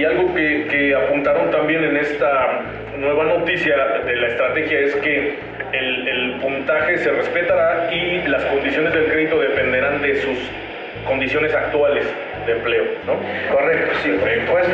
Y 0.00 0.04
algo 0.06 0.34
que, 0.34 0.66
que 0.70 0.94
apuntaron 0.94 1.50
también 1.50 1.84
en 1.84 1.98
esta 1.98 2.62
nueva 2.96 3.24
noticia 3.24 3.76
de 4.06 4.16
la 4.16 4.28
estrategia 4.28 4.80
es 4.80 4.96
que 4.96 5.34
el, 5.74 6.08
el 6.08 6.32
puntaje 6.40 6.96
se 6.96 7.10
respetará 7.10 7.92
y 7.92 8.26
las 8.26 8.42
condiciones 8.46 8.94
del 8.94 9.04
crédito 9.08 9.38
dependerán 9.38 10.00
de 10.00 10.16
sus 10.22 10.38
condiciones 11.06 11.54
actuales 11.54 12.06
de 12.46 12.52
empleo, 12.52 12.84
¿no? 13.06 13.16
Correcto, 13.52 13.92
sí, 14.02 14.10
por 14.18 14.30
supuesto. 14.30 14.72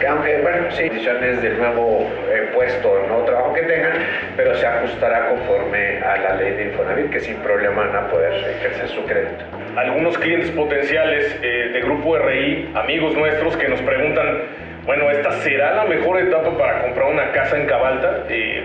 Que 0.00 0.06
aunque, 0.06 0.38
bueno, 0.38 0.70
sí, 0.70 0.88
condiciones 0.88 1.42
del 1.42 1.58
nuevo 1.58 2.10
eh, 2.30 2.50
puesto 2.54 2.90
o 2.90 3.06
nuevo 3.06 3.24
trabajo 3.24 3.52
que 3.54 3.62
tengan, 3.62 3.92
pero 4.36 4.54
se 4.54 4.66
ajustará 4.66 5.28
conforme 5.28 5.98
a 5.98 6.16
la 6.16 6.34
ley 6.36 6.52
de 6.52 6.64
Infonavit, 6.64 7.10
que 7.10 7.20
sin 7.20 7.36
problema 7.36 7.86
van 7.86 7.96
a 7.96 8.08
poder 8.08 8.32
ejercer 8.32 8.88
su 8.88 9.04
crédito. 9.04 9.44
Algunos 9.76 10.18
clientes 10.18 10.50
potenciales 10.50 11.38
eh, 11.42 11.70
de 11.72 11.80
Grupo 11.80 12.18
RI, 12.18 12.70
amigos 12.74 13.14
nuestros, 13.14 13.56
que 13.56 13.68
nos 13.68 13.80
preguntan, 13.82 14.42
bueno, 14.84 15.10
¿esta 15.10 15.30
será 15.42 15.74
la 15.74 15.84
mejor 15.84 16.18
etapa 16.18 16.56
para 16.58 16.82
comprar 16.82 17.10
una 17.10 17.30
casa 17.32 17.56
en 17.56 17.66
Cabalta? 17.66 18.24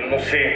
No 0.09 0.19
sé, 0.19 0.55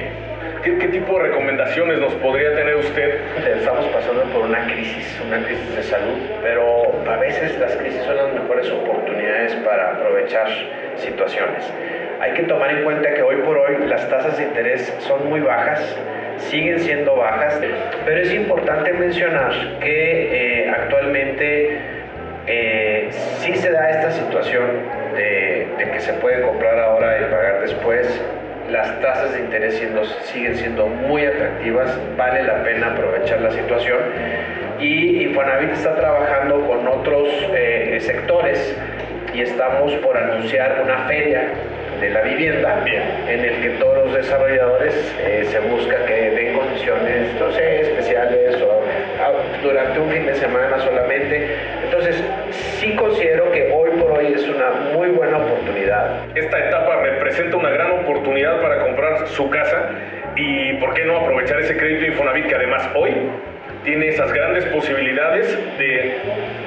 ¿Qué, 0.64 0.78
¿qué, 0.78 0.88
tipo 0.90 1.18
de 1.18 1.30
recomendaciones 1.30 2.00
nos 2.00 2.14
podría 2.16 2.54
tener 2.54 2.76
usted? 2.76 3.20
Estamos 3.58 3.86
pasando 3.88 4.24
por 4.26 4.44
una 4.44 4.64
crisis, 4.66 5.20
una 5.26 5.44
crisis 5.44 5.76
de 5.76 5.84
salud, 5.84 6.20
pero 6.44 6.94
a 7.08 7.18
veces 7.18 7.58
las 7.60 7.76
crisis 7.78 8.02
son 8.04 8.16
las 8.16 8.34
mejores 8.34 8.70
oportunidades 8.70 9.54
para 9.66 9.94
aprovechar 9.94 10.48
situaciones. 10.98 11.72
Hay 12.20 12.34
que 12.34 12.44
tomar 12.44 12.70
en 12.72 12.84
cuenta 12.84 13.12
que 13.12 13.24
hoy 13.24 13.38
por 13.38 13.58
hoy 13.58 13.88
las 13.88 14.08
tasas 14.08 14.38
de 14.38 14.44
interés 14.44 14.96
son 15.00 15.28
muy 15.30 15.40
bajas, 15.40 15.98
siguen 16.38 16.80
siendo 16.80 17.16
bajas, 17.16 17.60
pero 18.06 18.22
es 18.22 18.32
importante 18.32 18.94
mencionar 18.94 19.52
que 19.80 20.66
eh, 20.66 20.70
actualmente 20.70 21.80
eh, 22.46 23.08
sí 23.12 23.56
se 23.56 23.72
da 23.72 23.90
esta 23.90 24.12
situación 24.12 25.01
de, 25.16 25.68
de 25.78 25.92
que 25.92 26.00
se 26.00 26.14
puede 26.14 26.42
comprar 26.42 26.80
ahora 26.80 27.20
y 27.20 27.32
pagar 27.32 27.62
después 27.62 28.08
las 28.70 29.02
tasas 29.02 29.34
de 29.34 29.42
interés 29.42 29.76
siendo, 29.76 30.06
siguen 30.06 30.56
siendo 30.56 30.88
muy 30.88 31.26
atractivas, 31.26 31.98
vale 32.18 32.44
la 32.44 32.64
pena 32.64 32.94
aprovechar 32.94 33.42
la 33.42 33.52
situación 33.52 34.00
y 34.80 35.24
Infonavit 35.24 35.72
está 35.72 35.96
trabajando 35.96 36.66
con 36.66 36.88
otros 36.88 37.30
eh, 37.54 37.98
sectores 38.02 38.76
y 39.34 39.42
estamos 39.42 39.94
por 39.96 40.18
anunciar 40.18 40.82
una 40.84 41.06
feria 41.08 41.50
de 42.00 42.10
la 42.10 42.22
vivienda 42.22 42.82
Bien. 42.84 43.04
en 43.28 43.46
el 43.46 43.62
que 43.62 43.70
todos 43.80 44.06
los 44.06 44.14
desarrolladores 44.16 44.96
eh, 45.20 45.46
se 45.52 45.60
busca 45.60 46.04
que 46.06 46.32
den 46.32 46.58
condiciones, 46.58 47.40
no 47.40 47.52
sé, 47.52 47.82
especiales 47.82 48.60
o 48.62 48.82
ah, 49.22 49.32
durante 49.62 50.00
un 50.00 50.10
fin 50.10 50.26
de 50.26 50.36
semana 50.36 50.80
solamente. 50.80 51.56
Entonces, 51.84 52.24
sí 52.80 52.96
considero 52.96 53.52
que 53.52 53.71
hoy 54.22 54.34
es 54.34 54.48
una 54.48 54.70
muy 54.94 55.10
buena 55.10 55.38
oportunidad. 55.38 56.26
Esta 56.36 56.60
etapa 56.68 56.98
representa 57.02 57.58
una 57.58 57.70
gran 57.70 57.92
oportunidad 57.92 58.62
para 58.62 58.80
comprar 58.80 59.28
su 59.28 59.50
casa 59.50 59.90
y 60.36 60.74
por 60.76 60.94
qué 60.94 61.06
no 61.06 61.18
aprovechar 61.18 61.60
ese 61.60 61.76
crédito 61.76 62.06
Infonavit 62.06 62.48
que 62.48 62.56
además 62.56 62.90
hoy 62.96 63.12
tiene 63.84 64.10
esas 64.10 64.32
grandes 64.32 64.66
posibilidades 64.66 65.58
de 65.78 66.20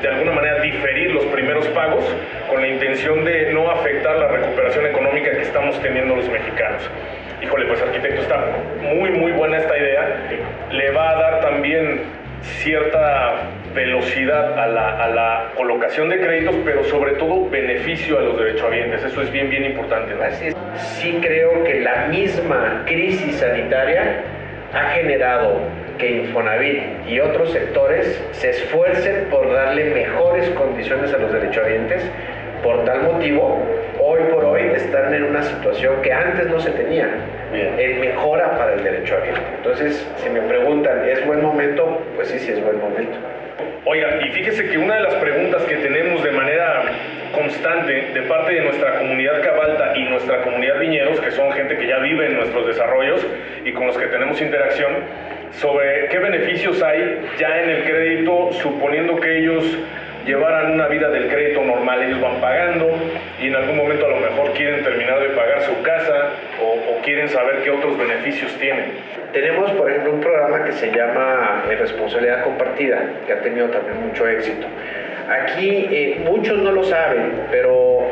de 0.03 0.09
alguna 0.09 0.33
manera 0.33 0.61
diferir 0.61 1.13
los 1.13 1.25
primeros 1.27 1.67
pagos 1.69 2.05
con 2.51 2.61
la 2.61 2.69
intención 2.69 3.25
de 3.25 3.53
no 3.53 3.71
afectar 3.71 4.17
la 4.17 4.29
recuperación 4.29 4.87
económica 4.87 5.31
que 5.31 5.43
estamos 5.43 5.81
teniendo 5.81 6.17
los 6.17 6.29
mexicanos. 6.29 6.91
Híjole, 7.41 7.67
pues 7.67 7.81
arquitecto, 7.81 8.21
está 8.21 8.45
muy 8.83 9.11
muy 9.11 9.33
buena 9.33 9.59
esta 9.59 9.79
idea. 9.79 10.29
Le 10.71 10.91
va 10.91 11.11
a 11.11 11.15
dar 11.15 11.41
también 11.41 12.03
cierta 12.43 13.35
velocidad 13.75 14.59
a 14.59 14.67
la, 14.69 15.05
a 15.05 15.09
la 15.09 15.53
colocación 15.57 16.09
de 16.09 16.21
créditos, 16.21 16.55
pero 16.65 16.85
sobre 16.85 17.13
todo 17.15 17.49
beneficio 17.51 18.19
a 18.19 18.23
los 18.23 18.39
derechohabientes. 18.39 19.05
Eso 19.05 19.23
es 19.23 19.31
bien, 19.31 19.51
bien 19.51 19.65
importante. 19.65 20.15
¿no? 20.15 20.23
Así 20.23 20.47
es. 20.47 20.57
Sí 20.77 21.19
creo 21.21 21.65
que 21.65 21.81
la 21.81 22.07
misma 22.07 22.83
crisis 22.87 23.37
sanitaria 23.37 24.23
ha 24.73 24.91
generado 24.91 25.61
que 25.99 26.11
Infonavit 26.11 26.83
y 27.07 27.21
otros 27.21 27.53
sectores 27.53 28.21
se 28.33 28.51
esfuercen 28.51 29.27
por 29.31 29.53
darle 29.53 29.91
mejores 29.91 30.49
condiciones 30.51 31.13
a 31.13 31.19
los 31.19 31.33
derechohabientes. 31.33 32.11
Por 32.63 32.85
tal 32.85 33.03
motivo, 33.03 33.63
hoy 34.01 34.21
por 34.33 34.45
hoy 34.45 34.63
están 34.75 35.13
en 35.13 35.25
una 35.25 35.43
situación 35.43 36.01
que 36.03 36.13
antes 36.13 36.47
no 36.47 36.59
se 36.59 36.71
tenía, 36.71 37.09
Bien. 37.53 37.79
en 37.79 38.01
mejora 38.01 38.57
para 38.57 38.73
el 38.73 38.83
derechohabiente. 38.83 39.41
Entonces, 39.59 40.09
si 40.17 40.31
me 40.31 40.41
preguntan, 40.41 41.07
¿es 41.07 41.25
buen 41.27 41.43
momento? 41.43 42.01
Pues 42.17 42.29
sí, 42.29 42.39
sí 42.39 42.53
es 42.53 42.65
buen 42.65 42.81
momento. 42.81 43.19
Oiga, 43.85 44.19
y 44.27 44.31
fíjese 44.31 44.69
que 44.69 44.79
una 44.79 44.97
de 44.97 45.03
las 45.03 45.15
preguntas 45.17 45.63
que 45.65 45.77
tenemos 45.77 46.23
de 46.25 46.33
manera 46.33 46.85
constante 47.35 47.93
de 48.15 48.23
parte 48.23 48.55
de 48.55 48.63
nuestra 48.63 48.99
comunidad 48.99 49.43
Cabalta 49.43 49.93
y 49.97 50.05
nuestra 50.05 50.43
comunidad 50.43 50.79
Viñeros, 50.81 51.21
que 51.21 51.31
son 51.31 51.53
gente 51.53 51.77
que 51.77 51.87
ya 51.87 51.99
vive 51.99 52.27
en 52.27 52.37
nuestros 52.37 52.67
desarrollos 52.67 53.27
y 53.65 53.73
con 53.73 53.87
los 53.87 53.99
que 53.99 54.07
tenemos 54.07 54.41
interacción, 54.41 54.93
sobre 55.53 56.09
qué 56.09 56.19
beneficios 56.19 56.83
hay 56.83 57.21
ya 57.39 57.63
en 57.63 57.71
el 57.71 57.85
crédito, 57.85 58.53
suponiendo 58.55 59.21
que 59.21 59.39
ellos 59.39 59.79
llevaran 60.27 60.73
una 60.73 60.89
vida 60.89 61.11
del 61.11 61.29
crédito 61.29 61.63
normal, 61.63 62.03
ellos 62.03 62.21
van 62.21 62.41
pagando 62.41 62.91
y 63.41 63.49
en 63.49 63.57
algún 63.57 63.77
momento 63.77 64.07
a 64.07 64.09
quieren 64.55 64.83
terminar 64.83 65.21
de 65.21 65.29
pagar 65.31 65.63
su 65.63 65.83
casa 65.83 66.31
o, 66.63 66.93
o 66.97 67.03
quieren 67.03 67.29
saber 67.29 67.63
qué 67.63 67.71
otros 67.71 67.99
beneficios 67.99 68.53
tienen. 68.59 68.93
Tenemos, 69.33 69.71
por 69.73 69.91
ejemplo, 69.91 70.13
un 70.15 70.21
programa 70.21 70.65
que 70.65 70.73
se 70.73 70.91
llama 70.93 71.65
eh, 71.69 71.77
Responsabilidad 71.77 72.45
Compartida, 72.45 73.03
que 73.27 73.33
ha 73.33 73.41
tenido 73.41 73.69
también 73.69 74.01
mucho 74.07 74.27
éxito. 74.29 74.67
Aquí 75.29 75.89
eh, 75.91 76.23
muchos 76.25 76.59
no 76.59 76.71
lo 76.71 76.85
saben, 76.85 77.33
pero 77.51 78.03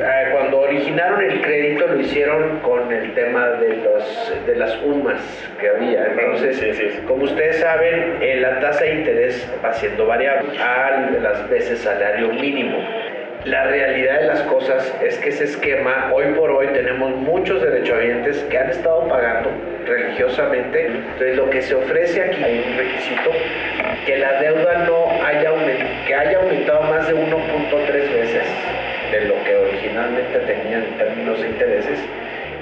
eh, 0.00 0.28
cuando 0.32 0.60
originaron 0.60 1.22
el 1.22 1.40
crédito 1.40 1.86
lo 1.86 1.98
hicieron 1.98 2.58
con 2.60 2.92
el 2.92 3.12
tema 3.14 3.48
de, 3.52 3.76
los, 3.78 4.32
de 4.46 4.56
las 4.56 4.78
UMAS 4.82 5.20
que 5.58 5.68
había. 5.68 6.06
Entonces, 6.06 6.56
Sí, 6.58 6.72
sí, 6.74 6.90
sí. 6.90 7.00
como 7.06 7.24
ustedes 7.24 7.56
saben, 7.56 8.18
eh, 8.20 8.36
la 8.40 8.60
tasa 8.60 8.84
de 8.84 8.94
interés 8.94 9.50
va 9.64 9.72
siendo 9.72 10.06
variable 10.06 10.58
a 10.62 11.10
las 11.20 11.48
veces 11.48 11.78
salario 11.80 12.28
mínimo. 12.28 12.78
La 13.44 13.64
realidad 13.64 14.20
de 14.20 14.26
las 14.26 14.42
cosas 14.42 14.94
es 15.02 15.16
que 15.18 15.30
ese 15.30 15.44
esquema, 15.44 16.10
hoy 16.12 16.26
por 16.34 16.50
hoy 16.50 16.66
tenemos 16.74 17.10
muchos 17.12 17.62
derechohabientes 17.62 18.36
que 18.50 18.58
han 18.58 18.68
estado 18.68 19.08
pagando 19.08 19.50
religiosamente. 19.86 20.86
Entonces 20.86 21.36
lo 21.36 21.48
que 21.48 21.62
se 21.62 21.74
ofrece 21.74 22.22
aquí 22.22 22.44
hay 22.44 22.62
un 22.70 22.76
requisito 22.76 23.30
que 24.04 24.18
la 24.18 24.42
deuda 24.42 24.84
no 24.86 25.24
haya 25.24 25.48
aumentado, 25.48 25.90
que 26.06 26.14
haya 26.14 26.38
aumentado 26.38 26.82
más 26.82 27.08
de 27.08 27.14
1.3 27.14 27.92
veces 28.12 28.44
de 29.10 29.20
lo 29.22 29.42
que 29.44 29.56
originalmente 29.56 30.38
tenían 30.40 30.84
en 30.84 30.98
términos 30.98 31.40
de 31.40 31.48
intereses 31.48 31.98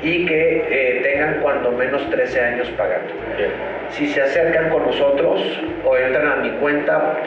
y 0.03 0.27
que 0.27 0.65
eh, 0.71 1.01
tengan 1.03 1.41
cuando 1.41 1.73
menos 1.73 2.09
13 2.11 2.41
años 2.41 2.69
pagando. 2.77 3.13
Bien. 3.37 3.51
Si 3.91 4.07
se 4.09 4.21
acercan 4.21 4.69
con 4.69 4.85
nosotros 4.85 5.41
o 5.85 5.97
entran 5.97 6.29
a 6.29 6.37
mi 6.37 6.51
cuenta 6.59 7.23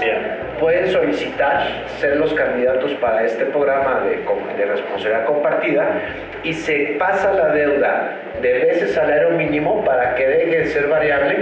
Bien. 0.00 0.18
pueden 0.58 0.88
solicitar 0.88 1.68
ser 1.98 2.16
los 2.16 2.32
candidatos 2.34 2.92
para 2.94 3.24
este 3.24 3.44
programa 3.46 4.00
de, 4.00 4.22
de 4.56 4.70
responsabilidad 4.72 5.26
compartida 5.26 6.00
y 6.42 6.52
se 6.54 6.96
pasa 6.98 7.32
la 7.32 7.48
deuda 7.48 8.16
de 8.40 8.52
veces 8.54 8.92
salario 8.92 9.30
mínimo 9.30 9.84
para 9.84 10.14
que 10.14 10.26
deje 10.26 10.58
de 10.58 10.66
ser 10.66 10.88
variable 10.88 11.36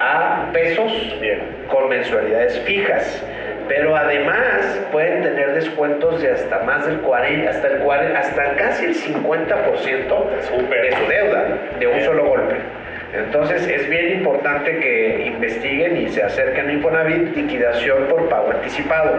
a 0.00 0.50
pesos 0.52 1.16
Bien. 1.20 1.40
con 1.68 1.88
mensualidades 1.88 2.58
fijas. 2.60 3.22
Pero 3.68 3.96
además 3.96 4.80
pueden 4.92 5.22
tener 5.22 5.54
descuentos 5.54 6.20
de 6.20 6.30
hasta 6.30 6.58
más 6.60 6.86
del 6.86 6.98
40, 7.00 7.50
hasta 7.50 7.68
el 7.68 7.78
40, 7.78 8.18
hasta 8.18 8.54
casi 8.56 8.84
el 8.86 8.94
50% 8.94 10.42
Súper. 10.42 10.82
de 10.82 10.92
su 10.92 11.06
deuda 11.06 11.58
de 11.78 11.86
un 11.86 12.00
solo 12.02 12.26
golpe. 12.26 12.56
Entonces 13.14 13.66
es 13.68 13.88
bien 13.88 14.12
importante 14.12 14.78
que 14.80 15.26
investiguen 15.26 15.96
y 15.96 16.08
se 16.08 16.22
acerquen 16.22 16.68
a 16.68 16.72
Infonavit 16.72 17.36
liquidación 17.36 18.08
por 18.08 18.28
pago 18.28 18.50
anticipado. 18.50 19.14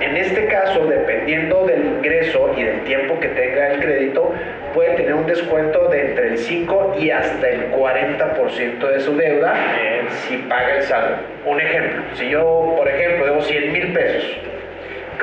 En 0.00 0.16
este 0.16 0.46
caso, 0.46 0.86
dependiendo 0.86 1.66
del 1.66 1.84
ingreso 1.84 2.54
y 2.56 2.62
del 2.62 2.80
tiempo 2.84 3.18
que 3.18 3.28
tenga 3.28 3.72
el 3.72 3.80
crédito, 3.80 4.32
puede 4.72 4.94
tener 4.94 5.14
un 5.14 5.26
descuento 5.26 5.88
de 5.88 6.10
entre 6.10 6.28
el 6.28 6.38
5 6.38 6.96
y 7.00 7.10
hasta 7.10 7.48
el 7.48 7.72
40% 7.72 8.88
de 8.88 9.00
su 9.00 9.16
deuda 9.16 9.52
Bien. 9.52 10.08
si 10.10 10.36
paga 10.36 10.76
el 10.76 10.82
saldo. 10.82 11.16
Un 11.44 11.60
ejemplo, 11.60 12.02
si 12.14 12.28
yo, 12.28 12.74
por 12.76 12.88
ejemplo, 12.88 13.26
debo 13.26 13.42
100 13.42 13.72
mil 13.72 13.92
pesos, 13.92 14.38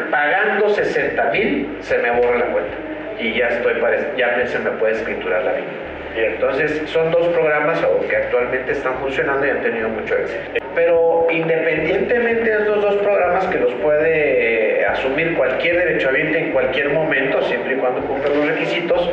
pagando 0.09 0.69
60 0.69 1.23
mil, 1.31 1.77
se 1.79 1.97
me 1.97 2.11
borra 2.11 2.39
la 2.39 2.45
cuenta 2.47 2.73
y 3.19 3.33
ya 3.33 3.47
estoy 3.47 3.75
para, 3.75 4.15
ya 4.15 4.45
se 4.47 4.59
me 4.59 4.71
puede 4.71 4.93
escriturar 4.93 5.43
la 5.43 5.51
vida. 5.53 5.67
Entonces, 6.15 6.81
son 6.89 7.11
dos 7.11 7.27
programas 7.29 7.81
que 8.09 8.15
actualmente 8.15 8.71
están 8.73 8.95
funcionando 8.99 9.45
y 9.45 9.49
han 9.49 9.61
tenido 9.61 9.89
mucho 9.89 10.15
éxito. 10.15 10.61
Pero 10.75 11.27
independientemente 11.29 12.49
de 12.49 12.57
estos 12.57 12.81
dos 12.81 12.95
programas 12.97 13.45
que 13.47 13.59
los 13.59 13.73
puede 13.75 14.81
eh, 14.81 14.85
asumir 14.85 15.35
cualquier 15.35 15.77
derechohabiente 15.77 16.39
en 16.39 16.51
cualquier 16.51 16.89
momento, 16.89 17.41
siempre 17.43 17.75
y 17.75 17.77
cuando 17.77 18.01
cumplan 18.01 18.37
los 18.37 18.47
requisitos, 18.47 19.09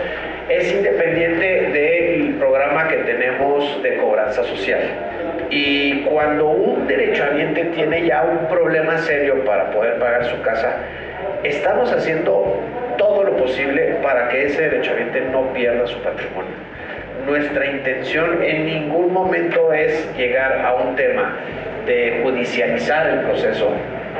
es 0.49 0.73
independiente 0.73 1.47
del 1.73 2.35
programa 2.39 2.89
que 2.89 2.97
tenemos 2.99 3.83
de 3.83 3.97
cobranza 3.97 4.43
social. 4.45 4.81
Y 5.50 6.03
cuando 6.03 6.49
un 6.49 6.87
derechohabiente 6.87 7.65
tiene 7.67 8.06
ya 8.06 8.23
un 8.23 8.49
problema 8.49 8.99
serio 8.99 9.45
para 9.45 9.71
poder 9.71 9.99
pagar 9.99 10.25
su 10.27 10.41
casa, 10.43 10.77
estamos 11.43 11.93
haciendo 11.93 12.61
todo 12.99 13.25
lo 13.25 13.37
posible 13.37 13.97
para 14.03 14.29
que 14.29 14.47
ese 14.47 14.62
derechohabiente 14.62 15.21
no 15.33 15.53
pierda 15.53 15.87
su 15.87 15.99
patrimonio. 16.03 16.53
Nuestra 17.26 17.67
intención 17.67 18.43
en 18.43 18.67
ningún 18.67 19.12
momento 19.12 19.73
es 19.73 20.09
llegar 20.17 20.65
a 20.65 20.75
un 20.75 20.97
tema 20.97 21.37
de 21.87 22.20
judicializar 22.23 23.09
el 23.09 23.20
proceso 23.20 23.73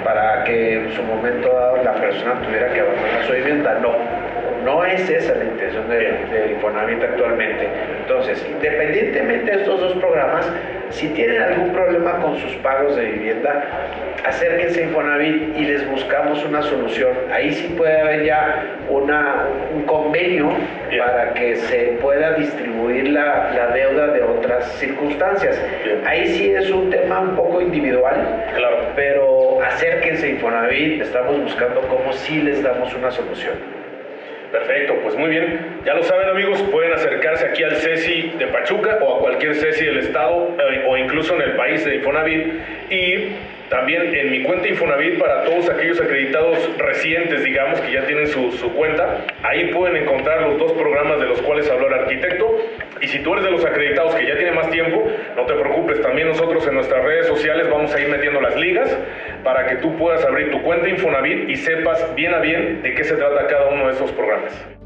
para 0.05 0.45
que 0.45 0.75
en 0.75 0.93
su 0.95 1.03
momento 1.03 1.53
dado 1.53 1.83
la 1.83 1.95
persona 1.95 2.41
tuviera 2.43 2.73
que 2.73 2.81
abandonar 2.81 3.25
su 3.25 3.33
vivienda. 3.33 3.79
No, 3.81 3.95
no 4.65 4.85
es 4.85 5.09
esa 5.09 5.35
la 5.35 5.45
intención 5.45 5.89
del 5.89 6.31
de 6.31 6.53
Infonavit 6.53 7.03
actualmente. 7.03 7.69
Entonces, 8.01 8.45
independientemente 8.51 9.51
de 9.51 9.57
estos 9.59 9.81
dos 9.81 9.93
programas, 9.95 10.51
si 10.91 11.09
tienen 11.09 11.43
algún 11.43 11.73
problema 11.73 12.19
con 12.19 12.37
sus 12.39 12.55
pagos 12.57 12.97
de 12.97 13.05
vivienda, 13.05 13.65
acérquense 14.25 14.81
a 14.81 14.85
Infonavit 14.85 15.57
y 15.57 15.65
les 15.65 15.89
buscamos 15.89 16.45
una 16.45 16.63
solución. 16.63 17.13
Ahí 17.33 17.53
sí 17.53 17.75
puede 17.77 18.01
haber 18.01 18.25
ya 18.25 18.65
una, 18.89 19.47
un 19.75 19.83
convenio 19.83 20.51
para 20.99 21.35
que 21.35 21.57
se 21.57 21.99
pueda 22.01 22.33
distribuir 22.35 23.09
la, 23.09 23.53
la, 23.55 23.69
deuda 23.75 24.09
de 24.09 24.23
otras 24.23 24.73
circunstancias. 24.79 25.61
Ahí 26.07 26.27
sí 26.29 26.51
es 26.51 26.71
un 26.71 26.91
tema 26.91 27.21
un 27.21 27.37
poco 27.37 27.61
individual, 27.61 28.45
claro. 28.57 28.79
pero 28.97 29.63
acérquense 29.63 30.27
a 30.27 30.29
Infonavit, 30.31 31.03
estamos 31.03 31.41
buscando 31.41 31.81
cómo 31.83 32.13
sí 32.13 32.43
les 32.43 32.63
damos 32.63 32.95
una 32.95 33.11
solución. 33.11 33.78
Perfecto, 34.51 34.95
pues 35.03 35.15
muy 35.15 35.29
bien. 35.29 35.81
Ya 35.85 35.95
lo 35.95 36.03
saben 36.05 36.29
amigos, 36.29 36.63
pueden 36.71 36.93
acercarse 36.93 37.47
aquí 37.47 37.63
al 37.65 37.77
CESI 37.77 38.35
de 38.39 38.47
Pachuca 38.47 38.99
o 39.03 39.17
a 39.17 39.21
cualquier 39.21 39.55
CESI 39.55 39.85
del 39.85 39.99
estado 39.99 40.57
eh, 40.59 40.85
o 40.89 40.97
incluso 40.97 41.35
en 41.35 41.43
el 41.43 41.53
país 41.57 41.85
de 41.85 41.97
Infonavit 41.97 42.47
y 42.89 43.33
también 43.69 44.15
en 44.15 44.31
mi 44.31 44.43
cuenta 44.45 44.67
Infonavit 44.67 45.19
para 45.19 45.45
todos 45.45 45.69
aquellos 45.69 46.01
acreditados 46.01 46.59
recientes, 46.79 47.45
digamos, 47.45 47.79
que 47.81 47.93
ya 47.93 48.07
tienen 48.07 48.27
su, 48.29 48.53
su, 48.53 48.73
cuenta, 48.73 49.27
ahí 49.43 49.67
pueden 49.67 50.03
encontrar 50.03 50.41
los 50.41 50.59
dos 50.59 50.73
programas 50.73 51.21
de 51.21 51.27
los 51.27 51.43
cuales 51.43 51.71
habló 51.71 51.89
el 51.89 51.95
arquitecto. 51.95 52.57
Y 53.01 53.07
si 53.07 53.19
tú 53.21 53.33
eres 53.33 53.45
de 53.45 53.51
los 53.51 53.65
acreditados 53.65 54.15
que 54.15 54.27
ya 54.27 54.37
tiene 54.37 54.53
más 54.53 54.71
tiempo, 54.71 55.05
no 55.37 55.47
te 55.47 55.55
preocupes, 55.55 56.01
también 56.03 56.29
nosotros 56.29 56.67
en 56.67 56.75
nuestras 56.75 57.05
redes 57.05 57.27
sociales 57.27 57.69
vamos 57.71 57.95
a 57.95 58.01
ir 58.01 58.09
metiendo 58.09 58.41
las 58.41 58.57
ligas 58.57 58.97
para 59.45 59.67
que 59.67 59.77
tú 59.77 59.97
puedas 59.97 60.25
abrir 60.25 60.51
tu 60.51 60.63
cuenta 60.63 60.89
Infonavit 60.89 61.49
y 61.49 61.57
sepas 61.57 62.15
bien 62.15 62.35
a 62.35 62.39
bien 62.39 62.83
de 62.83 62.95
qué 62.95 63.05
se 63.05 63.17
trata 63.17 63.47
cada 63.47 63.69
uno 63.69 63.87
de 63.87 63.93
esos 63.93 64.13
programas. 64.13 64.78